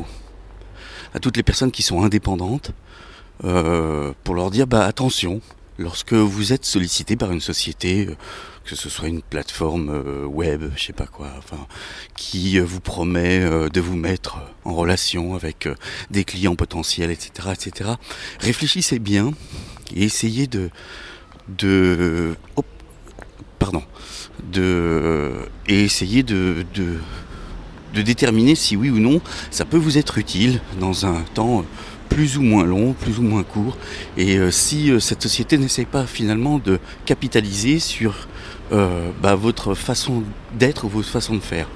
à 1.14 1.18
toutes 1.20 1.36
les 1.36 1.42
personnes 1.42 1.70
qui 1.70 1.82
sont 1.82 2.02
indépendantes, 2.02 2.72
euh, 3.44 4.12
pour 4.24 4.34
leur 4.34 4.50
dire 4.50 4.66
bah 4.66 4.84
attention, 4.84 5.40
lorsque 5.78 6.12
vous 6.12 6.52
êtes 6.52 6.64
sollicité 6.64 7.16
par 7.16 7.30
une 7.30 7.40
société, 7.40 8.06
euh, 8.06 8.16
que 8.64 8.74
ce 8.74 8.88
soit 8.88 9.08
une 9.08 9.22
plateforme 9.22 9.90
euh, 9.90 10.26
web, 10.26 10.70
je 10.76 10.84
sais 10.84 10.92
pas 10.92 11.06
quoi, 11.06 11.28
qui 12.16 12.58
vous 12.58 12.80
promet 12.80 13.40
de 13.70 13.80
vous 13.80 13.96
mettre 13.96 14.38
en 14.64 14.74
relation 14.74 15.34
avec 15.34 15.68
des 16.10 16.24
clients 16.24 16.56
potentiels, 16.56 17.10
etc., 17.10 17.50
etc. 17.52 17.90
Réfléchissez 18.40 18.98
bien 18.98 19.32
et 19.94 20.04
essayez 20.04 20.46
de, 20.46 20.70
pardon, 23.58 23.82
de, 24.52 25.48
de, 25.64 26.66
de 27.94 28.02
déterminer 28.02 28.54
si 28.54 28.76
oui 28.76 28.90
ou 28.90 28.98
non 28.98 29.20
ça 29.50 29.64
peut 29.64 29.76
vous 29.76 29.98
être 29.98 30.18
utile 30.18 30.60
dans 30.80 31.06
un 31.06 31.22
temps 31.34 31.64
plus 32.08 32.38
ou 32.38 32.42
moins 32.42 32.64
long, 32.64 32.92
plus 32.92 33.18
ou 33.18 33.22
moins 33.22 33.42
court, 33.42 33.76
et 34.16 34.36
euh, 34.36 34.50
si 34.50 34.90
euh, 34.90 35.00
cette 35.00 35.22
société 35.22 35.58
n'essaie 35.58 35.84
pas 35.84 36.04
finalement 36.04 36.58
de 36.58 36.78
capitaliser 37.04 37.78
sur 37.78 38.28
euh, 38.72 39.10
bah, 39.22 39.34
votre 39.34 39.74
façon 39.74 40.24
d'être 40.58 40.84
ou 40.84 40.88
votre 40.88 41.08
façon 41.08 41.34
de 41.34 41.40
faire. 41.40 41.68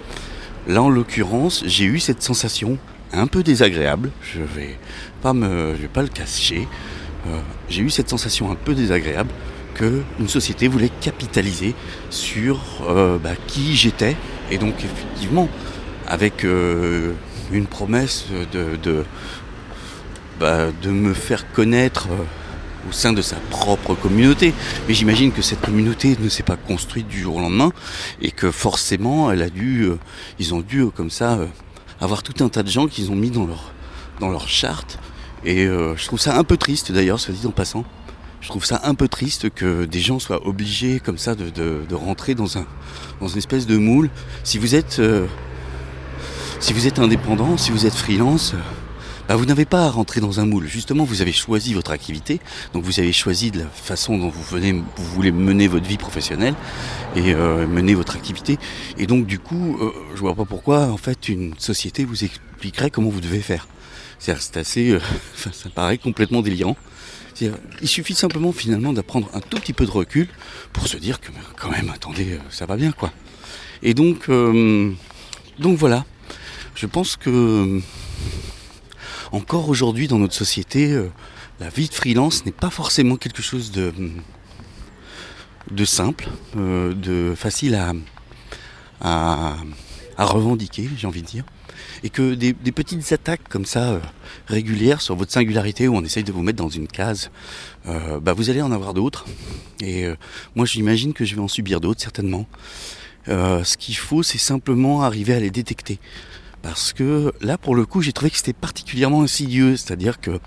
Là, 0.67 0.83
en 0.83 0.91
l'occurrence, 0.91 1.63
j'ai 1.67 1.85
eu 1.85 1.99
cette 1.99 2.23
sensation 2.23 2.79
un 3.13 3.27
peu 3.27 3.43
désagréable. 3.43 4.11
Je 4.23 4.41
vais 4.41 4.79
pas 5.21 5.33
me, 5.33 5.75
je 5.77 5.83
vais 5.83 5.89
pas 5.89 6.03
le 6.03 6.09
cacher. 6.09 6.67
j'ai 7.69 7.83
eu 7.83 7.91
cette 7.91 8.09
sensation 8.09 8.51
un 8.51 8.55
peu 8.55 8.75
désagréable 8.75 9.31
que 9.75 10.03
une 10.19 10.29
société 10.29 10.69
voulait 10.69 10.91
capitaliser 11.01 11.75
sur 12.11 12.59
bah, 13.23 13.35
qui 13.47 13.75
j'étais 13.77 14.17
et 14.51 14.59
donc 14.59 14.75
effectivement 14.79 15.49
avec 16.07 16.45
une 16.45 17.67
promesse 17.67 18.27
de, 18.53 19.05
bah, 20.43 20.67
de 20.83 20.91
me 20.91 21.15
faire 21.15 21.51
connaître 21.53 22.09
euh, 22.11 22.89
au 22.89 22.93
sein 22.93 23.13
de 23.15 23.23
sa 23.23 23.37
propre 23.37 23.95
communauté. 23.95 24.53
Mais 24.87 24.95
j'imagine 24.95 25.33
que 25.33 25.41
cette 25.41 25.61
communauté 25.61 26.17
ne 26.21 26.29
s'est 26.29 26.43
pas 26.43 26.57
construite 26.57 27.09
du 27.09 27.21
jour 27.21 27.37
au 27.37 27.41
lendemain 27.41 27.73
et 28.21 28.31
que 28.31 28.51
forcément 28.51 29.31
elle 29.31 29.41
a 29.41 29.49
dû, 29.49 29.85
euh, 29.85 29.99
ils 30.39 30.53
ont 30.53 30.61
dû 30.61 30.81
euh, 30.81 30.91
comme 30.91 31.11
ça 31.11 31.35
euh, 31.35 31.47
avoir 32.01 32.23
tout 32.23 32.45
un 32.45 32.49
tas 32.49 32.63
de 32.63 32.69
gens 32.69 32.89
qu'ils 32.89 33.11
ont 33.11 33.17
mis 33.17 33.31
dans 33.31 33.47
leur, 33.47 33.73
dans 34.21 34.29
leur 34.29 34.49
charte. 34.49 34.99
Et 35.45 35.65
euh, 35.67 35.97
je 35.97 36.07
trouve 36.07 36.21
ça 36.21 36.37
un 36.37 36.45
peu 36.45 36.57
triste 36.57 36.93
d'ailleurs, 36.93 37.19
soit 37.19 37.35
dit 37.35 37.47
en 37.47 37.51
passant. 37.51 37.85
Je 38.41 38.49
trouve 38.49 38.65
ça 38.65 38.81
un 38.85 38.95
peu 38.95 39.07
triste 39.09 39.51
que 39.51 39.85
des 39.85 40.01
gens 40.01 40.19
soient 40.19 40.47
obligés 40.47 40.99
comme 40.99 41.19
ça 41.19 41.35
de, 41.35 41.95
rentrer 41.95 42.35
dans, 42.35 42.59
un, 42.59 42.67
dans 43.21 43.29
une 43.29 43.39
espèce 43.39 43.67
de 43.67 43.77
moule. 43.77 44.11
Si 44.43 44.59
vous 44.59 44.75
êtes, 44.75 44.99
euh, 44.99 45.27
si 46.59 46.73
vous 46.73 46.89
êtes 46.89 46.99
indépendant, 46.99 47.57
si 47.57 47.71
vous 47.71 47.87
êtes 47.87 47.95
freelance, 47.95 48.55
euh, 48.55 48.59
bah, 49.33 49.39
vous 49.39 49.47
n'avez 49.47 49.65
pas 49.65 49.87
à 49.87 49.91
rentrer 49.91 50.21
dans 50.21 50.41
un 50.41 50.45
moule. 50.45 50.67
Justement, 50.67 51.05
vous 51.05 51.23
avez 51.23 51.33
choisi 51.33 51.73
votre 51.73 51.93
activité, 51.93 52.39
donc 52.75 52.85
vous 52.85 53.01
avez 53.01 53.15
choisi 53.15 53.51
de 53.51 53.61
la 53.61 53.67
façon 53.67 54.19
dont 54.19 54.29
vous, 54.29 54.43
venez, 54.43 54.73
vous 54.73 55.05
voulez 55.15 55.33
mener 55.33 55.69
votre 55.69 55.89
vie 55.89 55.97
professionnelle 55.97 56.55
et 57.17 57.33
euh, 57.33 57.67
mener 57.67 57.95
votre 57.95 58.15
activité. 58.15 58.59
Et 58.99 59.07
donc, 59.07 59.25
du 59.25 59.39
coup, 59.39 59.79
euh, 59.81 59.91
je 60.15 60.21
vois 60.21 60.35
pas 60.35 60.45
pourquoi, 60.45 60.89
en 60.89 60.99
fait, 60.99 61.31
une 61.31 61.55
société 61.57 62.05
vous 62.05 62.25
expliquerait 62.25 62.91
comment 62.91 63.09
vous 63.09 63.23
devez 63.23 63.41
faire. 63.41 63.69
C'est 64.19 64.59
assez, 64.59 64.91
euh, 64.91 65.01
ça 65.51 65.71
paraît 65.71 65.97
complètement 65.97 66.43
délirant. 66.43 66.77
Il 67.41 67.89
suffit 67.89 68.15
simplement 68.15 68.53
finalement 68.53 68.93
d'apprendre 68.93 69.31
un 69.33 69.41
tout 69.41 69.57
petit 69.57 69.73
peu 69.73 69.87
de 69.87 69.91
recul 69.91 70.29
pour 70.75 70.89
se 70.89 70.99
dire 70.99 71.23
que 71.23 71.31
mais, 71.33 71.41
quand 71.57 71.71
même, 71.71 71.89
attendez, 71.89 72.33
euh, 72.33 72.39
ça 72.51 72.67
va 72.67 72.77
bien 72.77 72.93
quoi. 72.93 73.11
Et 73.83 73.95
donc, 73.95 74.29
euh, 74.29 74.93
donc 75.59 75.79
voilà. 75.79 76.05
Je 76.75 76.87
pense 76.87 77.17
que 77.17 77.81
encore 79.33 79.69
aujourd'hui 79.69 80.09
dans 80.09 80.19
notre 80.19 80.35
société, 80.35 80.93
euh, 80.93 81.11
la 81.59 81.71
vie 81.71 81.89
de 81.89 81.95
freelance 81.95 82.45
n'est 82.45 82.53
pas 82.53 82.71
forcément 82.71 83.17
quelque 83.17 83.43
chose 83.43 83.73
de 83.73 83.93
simple, 85.85 86.29
euh, 86.57 86.95
de 86.95 87.35
facile 87.35 87.79
à, 89.01 89.57
revendiquer, 90.19 90.89
j'ai 90.97 91.07
envie 91.07 91.23
de 91.23 91.27
dire. 91.27 91.45
Et 92.05 92.11
que 92.11 92.35
des, 92.35 92.53
petites 92.53 93.11
attaques 93.13 93.49
comme 93.49 93.65
ça, 93.65 93.93
euh, 93.93 94.01
régulières 94.47 95.01
sur 95.01 95.17
votre 95.17 95.33
singularité, 95.33 95.89
où 95.89 95.97
on 95.97 96.05
essaye 96.05 96.25
de 96.25 96.33
vous 96.33 96.43
mettre 96.43 96.59
dans 96.59 96.69
une 96.69 96.89
case, 96.89 97.31
bah 97.85 98.33
vous 98.33 98.51
allez 98.51 98.63
en 98.63 98.71
avoir 98.71 98.95
d'autres. 98.95 99.25
Et 99.81 100.07
moi 100.55 100.67
j'imagine 100.67 101.13
que 101.13 101.25
je 101.25 101.35
vais 101.35 101.41
en 101.41 101.49
subir 101.49 101.81
d'autres, 101.81 102.01
certainement. 102.01 102.47
Ce 103.27 103.77
qu'il 103.77 103.97
faut, 103.97 104.23
c'est 104.23 104.39
simplement 104.39 105.03
arriver 105.03 105.35
à 105.35 105.41
les 105.41 105.51
détecter. 105.51 105.99
Parce 106.63 106.93
que 106.93 107.33
là, 107.41 107.59
pour 107.59 107.75
le 107.75 107.85
coup, 107.85 108.03
j'ai 108.03 108.13
trouvé 108.13 108.31
que 108.31 108.37
c'était 108.37 108.53
particulièrement 108.53 109.23
insidieux. 109.23 109.77
C'est-à-dire 109.77 110.21
que 110.21 110.41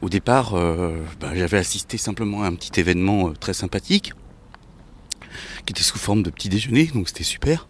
au 0.00 0.08
départ, 0.08 0.54
euh, 0.54 0.96
bah, 1.20 1.32
j'avais 1.34 1.58
assisté 1.58 1.98
simplement 1.98 2.44
à 2.44 2.46
un 2.46 2.54
petit 2.54 2.78
événement 2.78 3.28
euh, 3.28 3.32
très 3.32 3.52
sympathique, 3.52 4.12
qui 5.66 5.72
était 5.72 5.82
sous 5.82 5.98
forme 5.98 6.22
de 6.22 6.30
petit 6.30 6.48
déjeuner, 6.48 6.86
donc 6.86 7.08
c'était 7.08 7.24
super. 7.24 7.66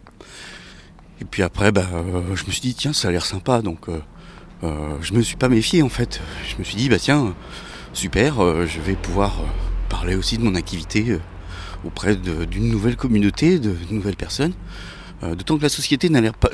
Et 1.21 1.25
puis 1.25 1.41
après, 1.41 1.71
bah, 1.71 1.89
euh, 1.91 2.35
je 2.35 2.45
me 2.45 2.51
suis 2.51 2.61
dit, 2.61 2.75
tiens, 2.75 2.93
ça 2.93 3.07
a 3.07 3.11
l'air 3.11 3.25
sympa, 3.25 3.61
donc 3.61 3.87
euh, 3.89 3.99
je 5.01 5.13
me 5.13 5.21
suis 5.21 5.37
pas 5.37 5.49
méfié 5.49 5.81
en 5.81 5.89
fait. 5.89 6.21
Je 6.47 6.57
me 6.59 6.63
suis 6.63 6.75
dit, 6.75 6.87
bah 6.89 6.99
tiens, 6.99 7.33
super, 7.93 8.35
je 8.67 8.79
vais 8.79 8.95
pouvoir 8.95 9.41
parler 9.89 10.15
aussi 10.15 10.37
de 10.37 10.43
mon 10.43 10.55
activité 10.55 11.17
auprès 11.83 12.15
d'une 12.15 12.69
nouvelle 12.69 12.95
communauté, 12.95 13.57
de 13.59 13.75
nouvelles 13.89 14.17
personnes. 14.17 14.53
Euh, 15.23 15.35
D'autant 15.35 15.57
que 15.57 15.63
la 15.63 15.69
société 15.69 16.09
n'a 16.09 16.31
pas- 16.31 16.49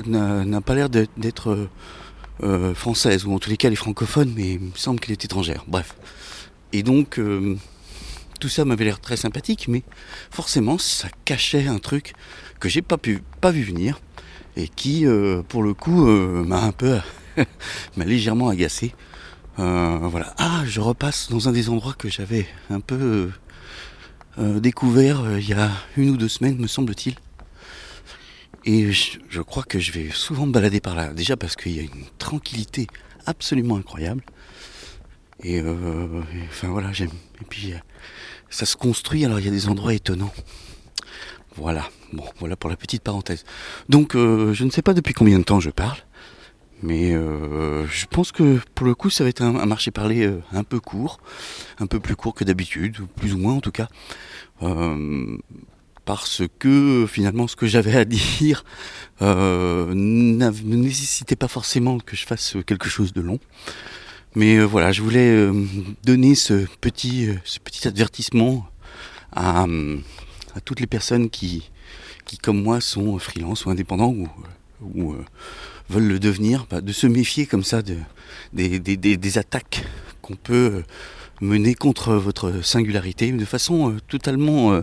l'air 0.75 0.89
d'être- 0.89 1.49
euh, 1.51 1.69
euh, 2.43 2.73
française, 2.75 3.25
ou 3.25 3.33
en 3.33 3.39
tous 3.39 3.49
les 3.49 3.57
cas 3.57 3.67
elle 3.67 3.73
est 3.73 3.77
francophone, 3.77 4.33
mais 4.35 4.53
il 4.53 4.59
me 4.59 4.71
semble 4.75 4.99
qu'elle 4.99 5.13
est 5.13 5.23
étrangère. 5.25 5.63
Bref. 5.67 5.95
Et 6.73 6.83
donc, 6.83 7.19
tout 8.41 8.49
ça 8.49 8.65
m'avait 8.65 8.83
l'air 8.83 8.99
très 8.99 9.15
sympathique, 9.15 9.67
mais 9.69 9.83
forcément, 10.31 10.77
ça 10.77 11.07
cachait 11.23 11.67
un 11.67 11.77
truc 11.77 12.13
que 12.59 12.67
j'ai 12.67 12.81
pas 12.81 12.97
pu, 12.97 13.21
pas 13.39 13.51
vu 13.51 13.63
venir, 13.63 13.99
et 14.57 14.67
qui, 14.67 15.05
pour 15.47 15.63
le 15.63 15.73
coup, 15.73 16.05
m'a 16.05 16.61
un 16.63 16.73
peu, 16.73 16.97
m'a 17.97 18.03
légèrement 18.03 18.49
agacé. 18.49 18.93
Voilà. 19.55 20.33
Ah, 20.37 20.63
je 20.65 20.81
repasse 20.81 21.29
dans 21.29 21.47
un 21.47 21.53
des 21.53 21.69
endroits 21.69 21.93
que 21.97 22.09
j'avais 22.09 22.45
un 22.69 22.81
peu 22.81 23.29
découvert 24.37 25.37
il 25.39 25.47
y 25.47 25.53
a 25.53 25.71
une 25.95 26.09
ou 26.09 26.17
deux 26.17 26.27
semaines, 26.27 26.57
me 26.57 26.67
semble-t-il. 26.67 27.15
Et 28.65 28.91
je, 28.91 29.41
crois 29.41 29.63
que 29.63 29.77
je 29.77 29.91
vais 29.91 30.09
souvent 30.09 30.47
me 30.47 30.51
balader 30.51 30.79
par 30.79 30.95
là. 30.95 31.13
Déjà 31.13 31.37
parce 31.37 31.55
qu'il 31.55 31.73
y 31.73 31.79
a 31.79 31.83
une 31.83 32.05
tranquillité 32.17 32.87
absolument 33.27 33.77
incroyable. 33.77 34.23
Et, 35.43 35.61
euh, 35.61 36.21
et, 36.33 36.41
enfin 36.49 36.69
voilà, 36.69 36.91
j'aime. 36.91 37.11
Et 37.41 37.45
puis 37.45 37.73
euh, 37.73 37.77
ça 38.49 38.65
se 38.65 38.75
construit, 38.75 39.23
alors 39.23 39.39
il 39.39 39.45
y 39.45 39.49
a 39.49 39.51
des 39.51 39.69
endroits 39.69 39.93
étonnants. 39.93 40.33
Voilà, 41.57 41.89
bon, 42.11 42.25
voilà 42.39 42.55
pour 42.55 42.69
la 42.69 42.75
petite 42.75 43.03
parenthèse. 43.03 43.45
Donc 43.87 44.15
euh, 44.15 44.53
je 44.53 44.63
ne 44.63 44.71
sais 44.71 44.81
pas 44.81 44.93
depuis 44.93 45.13
combien 45.13 45.37
de 45.37 45.43
temps 45.43 45.59
je 45.59 45.69
parle, 45.69 45.97
mais 46.81 47.13
euh, 47.13 47.85
je 47.87 48.07
pense 48.07 48.31
que 48.31 48.59
pour 48.73 48.87
le 48.87 48.95
coup 48.95 49.09
ça 49.09 49.23
va 49.23 49.29
être 49.29 49.41
un, 49.41 49.65
marché 49.65 49.91
parlé 49.91 50.29
un 50.51 50.63
peu 50.63 50.79
court, 50.79 51.19
un 51.79 51.85
peu 51.85 51.99
plus 51.99 52.15
court 52.15 52.33
que 52.33 52.43
d'habitude, 52.43 52.97
plus 53.15 53.33
ou 53.33 53.37
moins 53.37 53.53
en 53.53 53.61
tout 53.61 53.71
cas. 53.71 53.87
Parce 56.05 56.43
que 56.59 57.07
finalement 57.09 57.47
ce 57.47 57.55
que 57.55 57.65
j'avais 57.65 57.95
à 57.95 58.05
dire 58.39 58.63
euh, 59.21 59.93
ne 59.93 60.75
nécessitait 60.75 61.35
pas 61.35 61.47
forcément 61.47 61.99
que 61.99 62.15
je 62.15 62.25
fasse 62.25 62.55
quelque 62.65 62.89
chose 62.89 63.13
de 63.13 63.21
long. 63.21 63.39
Mais 64.35 64.57
euh, 64.57 64.63
voilà, 64.63 64.91
je 64.91 65.01
voulais 65.01 65.29
euh, 65.29 65.65
donner 66.03 66.35
ce 66.35 66.65
petit, 66.81 67.29
ce 67.43 67.59
petit 67.59 67.87
avertissement 67.87 68.67
à, 69.31 69.65
toutes 70.63 70.79
les 70.79 70.87
personnes 70.87 71.29
qui, 71.29 71.69
qui, 72.25 72.37
comme 72.37 72.61
moi, 72.61 72.81
sont 72.81 73.17
freelance 73.19 73.65
ou 73.65 73.69
indépendants 73.69 74.13
ou, 74.81 75.15
veulent 75.89 76.07
le 76.07 76.19
devenir, 76.19 76.65
bah, 76.69 76.81
de 76.81 76.91
se 76.91 77.07
méfier 77.07 77.45
comme 77.45 77.63
ça 77.63 77.81
de, 77.81 77.97
des, 78.53 78.79
des, 78.79 78.97
des, 78.97 79.17
des 79.17 79.37
attaques 79.37 79.85
qu'on 80.21 80.35
peut 80.35 80.83
mener 81.41 81.75
contre 81.75 82.13
votre 82.13 82.63
singularité 82.63 83.31
de 83.31 83.45
façon 83.45 83.91
euh, 83.91 83.99
totalement 84.07 84.73
euh, 84.73 84.81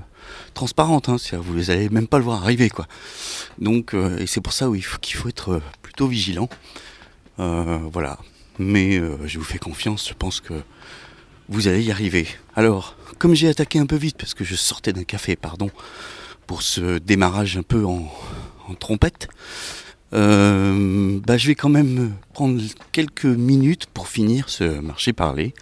transparente. 0.54 1.08
Hein, 1.08 1.16
vous 1.32 1.64
n'allez 1.64 1.88
même 1.88 2.06
pas 2.06 2.18
le 2.18 2.24
voir 2.24 2.42
arriver. 2.42 2.68
quoi. 2.70 2.86
Donc, 3.58 3.94
euh, 3.94 4.18
et 4.18 4.26
c'est 4.26 4.40
pour 4.40 4.52
ça 4.52 4.68
qu'il 5.00 5.16
faut 5.16 5.28
être 5.28 5.52
euh, 5.52 5.62
plutôt 5.82 6.06
vigilant. 6.06 6.48
Voilà. 7.38 8.18
Mais 8.58 9.00
je 9.24 9.38
vous 9.38 9.44
fais 9.44 9.58
confiance, 9.58 10.08
je 10.08 10.14
pense 10.14 10.40
que 10.40 10.54
vous 11.48 11.66
allez 11.66 11.82
y 11.82 11.90
arriver. 11.90 12.28
Alors, 12.54 12.96
comme 13.18 13.34
j'ai 13.34 13.48
attaqué 13.48 13.80
un 13.80 13.86
peu 13.86 13.96
vite 13.96 14.16
parce 14.16 14.34
que 14.34 14.44
je 14.44 14.54
sortais 14.54 14.92
d'un 14.92 15.02
café, 15.02 15.34
pardon, 15.34 15.70
pour 16.46 16.62
ce 16.62 16.98
démarrage 16.98 17.56
un 17.56 17.62
peu 17.62 17.84
en 17.84 18.06
trompette, 18.78 19.28
euh, 20.14 21.18
bah, 21.26 21.38
je 21.38 21.46
vais 21.46 21.54
quand 21.54 21.68
même 21.68 22.12
prendre 22.34 22.60
quelques 22.92 23.24
minutes 23.24 23.86
pour 23.86 24.08
finir 24.08 24.48
ce 24.48 24.80
marché 24.80 25.12
parlé. 25.12 25.54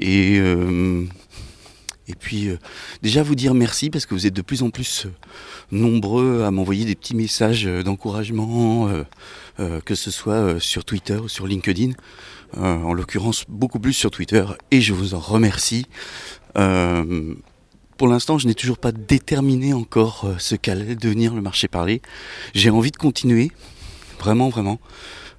Et, 0.00 0.38
euh, 0.38 1.04
et 2.08 2.14
puis, 2.14 2.48
euh, 2.48 2.58
déjà 3.02 3.22
vous 3.22 3.34
dire 3.34 3.54
merci 3.54 3.90
parce 3.90 4.06
que 4.06 4.14
vous 4.14 4.26
êtes 4.26 4.34
de 4.34 4.42
plus 4.42 4.62
en 4.62 4.70
plus 4.70 5.06
nombreux 5.70 6.42
à 6.44 6.50
m'envoyer 6.50 6.84
des 6.84 6.94
petits 6.94 7.16
messages 7.16 7.64
d'encouragement, 7.64 8.90
que 9.56 9.94
ce 9.94 10.10
soit 10.10 10.60
sur 10.60 10.84
Twitter 10.84 11.16
ou 11.16 11.28
sur 11.28 11.46
LinkedIn. 11.46 11.92
En 12.56 12.92
l'occurrence, 12.92 13.44
beaucoup 13.48 13.80
plus 13.80 13.94
sur 13.94 14.10
Twitter. 14.10 14.44
Et 14.70 14.80
je 14.80 14.92
vous 14.92 15.14
en 15.14 15.18
remercie. 15.18 15.86
Pour 17.96 18.08
l'instant, 18.08 18.38
je 18.38 18.46
n'ai 18.46 18.54
toujours 18.54 18.78
pas 18.78 18.92
déterminé 18.92 19.72
encore 19.72 20.28
ce 20.38 20.54
qu'allait 20.54 20.94
devenir 20.94 21.34
le 21.34 21.40
marché 21.40 21.66
parlé. 21.66 22.02
J'ai 22.54 22.70
envie 22.70 22.90
de 22.90 22.96
continuer, 22.96 23.50
vraiment, 24.18 24.48
vraiment. 24.48 24.80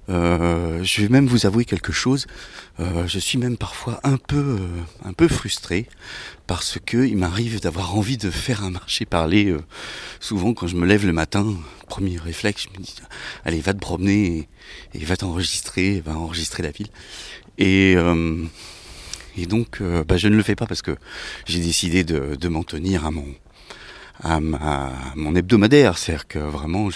Euh, 0.08 0.84
je 0.84 1.02
vais 1.02 1.08
même 1.08 1.26
vous 1.26 1.46
avouer 1.46 1.64
quelque 1.64 1.92
chose. 1.92 2.26
Euh, 2.78 3.06
je 3.06 3.18
suis 3.18 3.38
même 3.38 3.56
parfois 3.56 4.00
un 4.04 4.16
peu, 4.18 4.58
euh, 4.60 4.68
un 5.04 5.12
peu 5.12 5.28
frustré 5.28 5.88
parce 6.46 6.78
que 6.84 7.06
il 7.06 7.16
m'arrive 7.16 7.60
d'avoir 7.60 7.96
envie 7.96 8.16
de 8.16 8.30
faire 8.30 8.62
un 8.62 8.70
marché 8.70 9.04
parler. 9.04 9.54
souvent, 10.20 10.54
quand 10.54 10.66
je 10.66 10.76
me 10.76 10.86
lève 10.86 11.06
le 11.06 11.12
matin, 11.12 11.54
premier 11.88 12.18
réflexe, 12.18 12.66
je 12.72 12.78
me 12.78 12.84
dis 12.84 12.94
allez, 13.44 13.60
va 13.60 13.74
te 13.74 13.80
promener 13.80 14.48
et, 14.94 15.04
va 15.04 15.16
t'enregistrer, 15.16 16.00
va 16.00 16.16
enregistrer 16.16 16.62
la 16.62 16.70
ville. 16.70 16.88
Et 17.58 17.96
donc, 19.46 19.82
bah, 19.82 20.16
je 20.16 20.28
ne 20.28 20.36
le 20.36 20.42
fais 20.42 20.54
pas 20.54 20.66
parce 20.66 20.82
que 20.82 20.96
j'ai 21.46 21.60
décidé 21.60 22.04
de, 22.04 22.36
de 22.36 22.48
m'en 22.48 22.62
tenir 22.62 23.04
à 23.04 23.10
mon, 23.10 23.26
à, 24.22 24.40
mon 25.14 25.34
hebdomadaire. 25.34 25.98
C'est-à-dire 25.98 26.26
que 26.26 26.38
vraiment, 26.38 26.88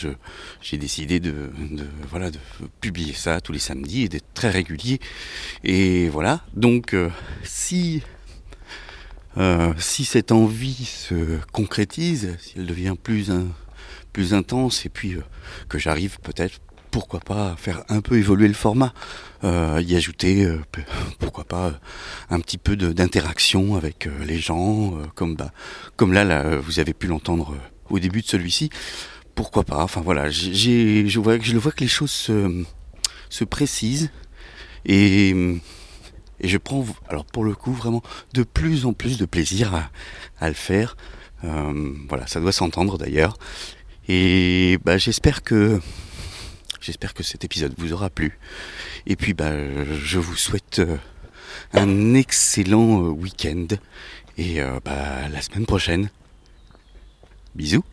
j'ai 0.62 0.76
décidé 0.78 1.20
de, 1.20 1.50
voilà, 2.08 2.30
de 2.30 2.38
publier 2.80 3.12
ça 3.14 3.40
tous 3.40 3.52
les 3.52 3.58
samedis 3.58 4.02
et 4.02 4.08
d'être 4.08 4.32
très 4.34 4.50
régulier. 4.50 5.00
Et 5.64 6.08
voilà. 6.08 6.40
Donc, 6.54 6.94
euh, 6.94 7.10
si 7.44 8.02
Euh, 9.36 9.72
si 9.78 10.04
cette 10.04 10.32
envie 10.32 10.84
se 10.84 11.38
concrétise, 11.52 12.36
si 12.40 12.54
elle 12.56 12.66
devient 12.66 12.96
plus, 13.00 13.30
in- 13.30 13.46
plus 14.12 14.34
intense, 14.34 14.84
et 14.86 14.88
puis 14.88 15.14
euh, 15.14 15.22
que 15.68 15.78
j'arrive 15.78 16.18
peut-être, 16.20 16.58
pourquoi 16.90 17.20
pas, 17.20 17.54
faire 17.56 17.84
un 17.88 18.00
peu 18.00 18.16
évoluer 18.18 18.48
le 18.48 18.54
format, 18.54 18.92
euh, 19.44 19.82
y 19.86 19.96
ajouter, 19.96 20.44
euh, 20.44 20.60
pourquoi 21.18 21.44
pas, 21.44 21.66
euh, 21.66 21.72
un 22.30 22.40
petit 22.40 22.58
peu 22.58 22.76
d'interaction 22.76 23.76
avec 23.76 24.08
les 24.26 24.38
gens, 24.38 24.94
comme, 25.14 25.36
bah, 25.36 25.52
là, 26.24 26.56
vous 26.58 26.80
avez 26.80 26.92
pu 26.92 27.06
l'entendre 27.06 27.56
au 27.88 27.98
début 27.98 28.22
de 28.22 28.26
celui-ci. 28.26 28.70
Pourquoi 29.34 29.64
pas 29.64 29.82
Enfin 29.82 30.00
voilà, 30.00 30.28
je, 30.30 31.18
vois, 31.18 31.38
que 31.38 31.80
les 31.80 31.88
choses 31.88 32.10
se, 32.10 32.64
se 33.28 33.44
précisent 33.44 34.10
et, 34.84 35.34
je 36.42 36.56
prends, 36.56 36.86
alors 37.08 37.26
pour 37.26 37.44
le 37.44 37.54
coup, 37.54 37.72
vraiment 37.72 38.02
de 38.32 38.42
plus 38.42 38.86
en 38.86 38.92
plus 38.92 39.18
de 39.18 39.26
plaisir 39.26 39.90
à, 40.40 40.48
le 40.48 40.54
faire. 40.54 40.96
Voilà, 41.42 42.26
ça 42.26 42.40
doit 42.40 42.52
s'entendre 42.52 42.98
d'ailleurs. 42.98 43.38
Et 44.08 44.78
bah, 44.84 44.98
j'espère 44.98 45.42
que 45.42 45.80
j'espère 46.80 47.14
que 47.14 47.22
cet 47.22 47.44
épisode 47.44 47.74
vous 47.76 47.92
aura 47.92 48.10
plu. 48.10 48.38
Et 49.06 49.16
puis 49.16 49.34
bah, 49.34 49.52
je 49.84 50.18
vous 50.18 50.36
souhaite 50.36 50.80
euh, 50.80 50.96
un 51.72 52.14
excellent 52.14 53.04
euh, 53.04 53.08
week-end 53.10 53.66
et 54.38 54.60
euh, 54.60 54.80
bah, 54.84 55.28
la 55.28 55.40
semaine 55.42 55.66
prochaine. 55.66 56.10
Bisous. 57.54 57.84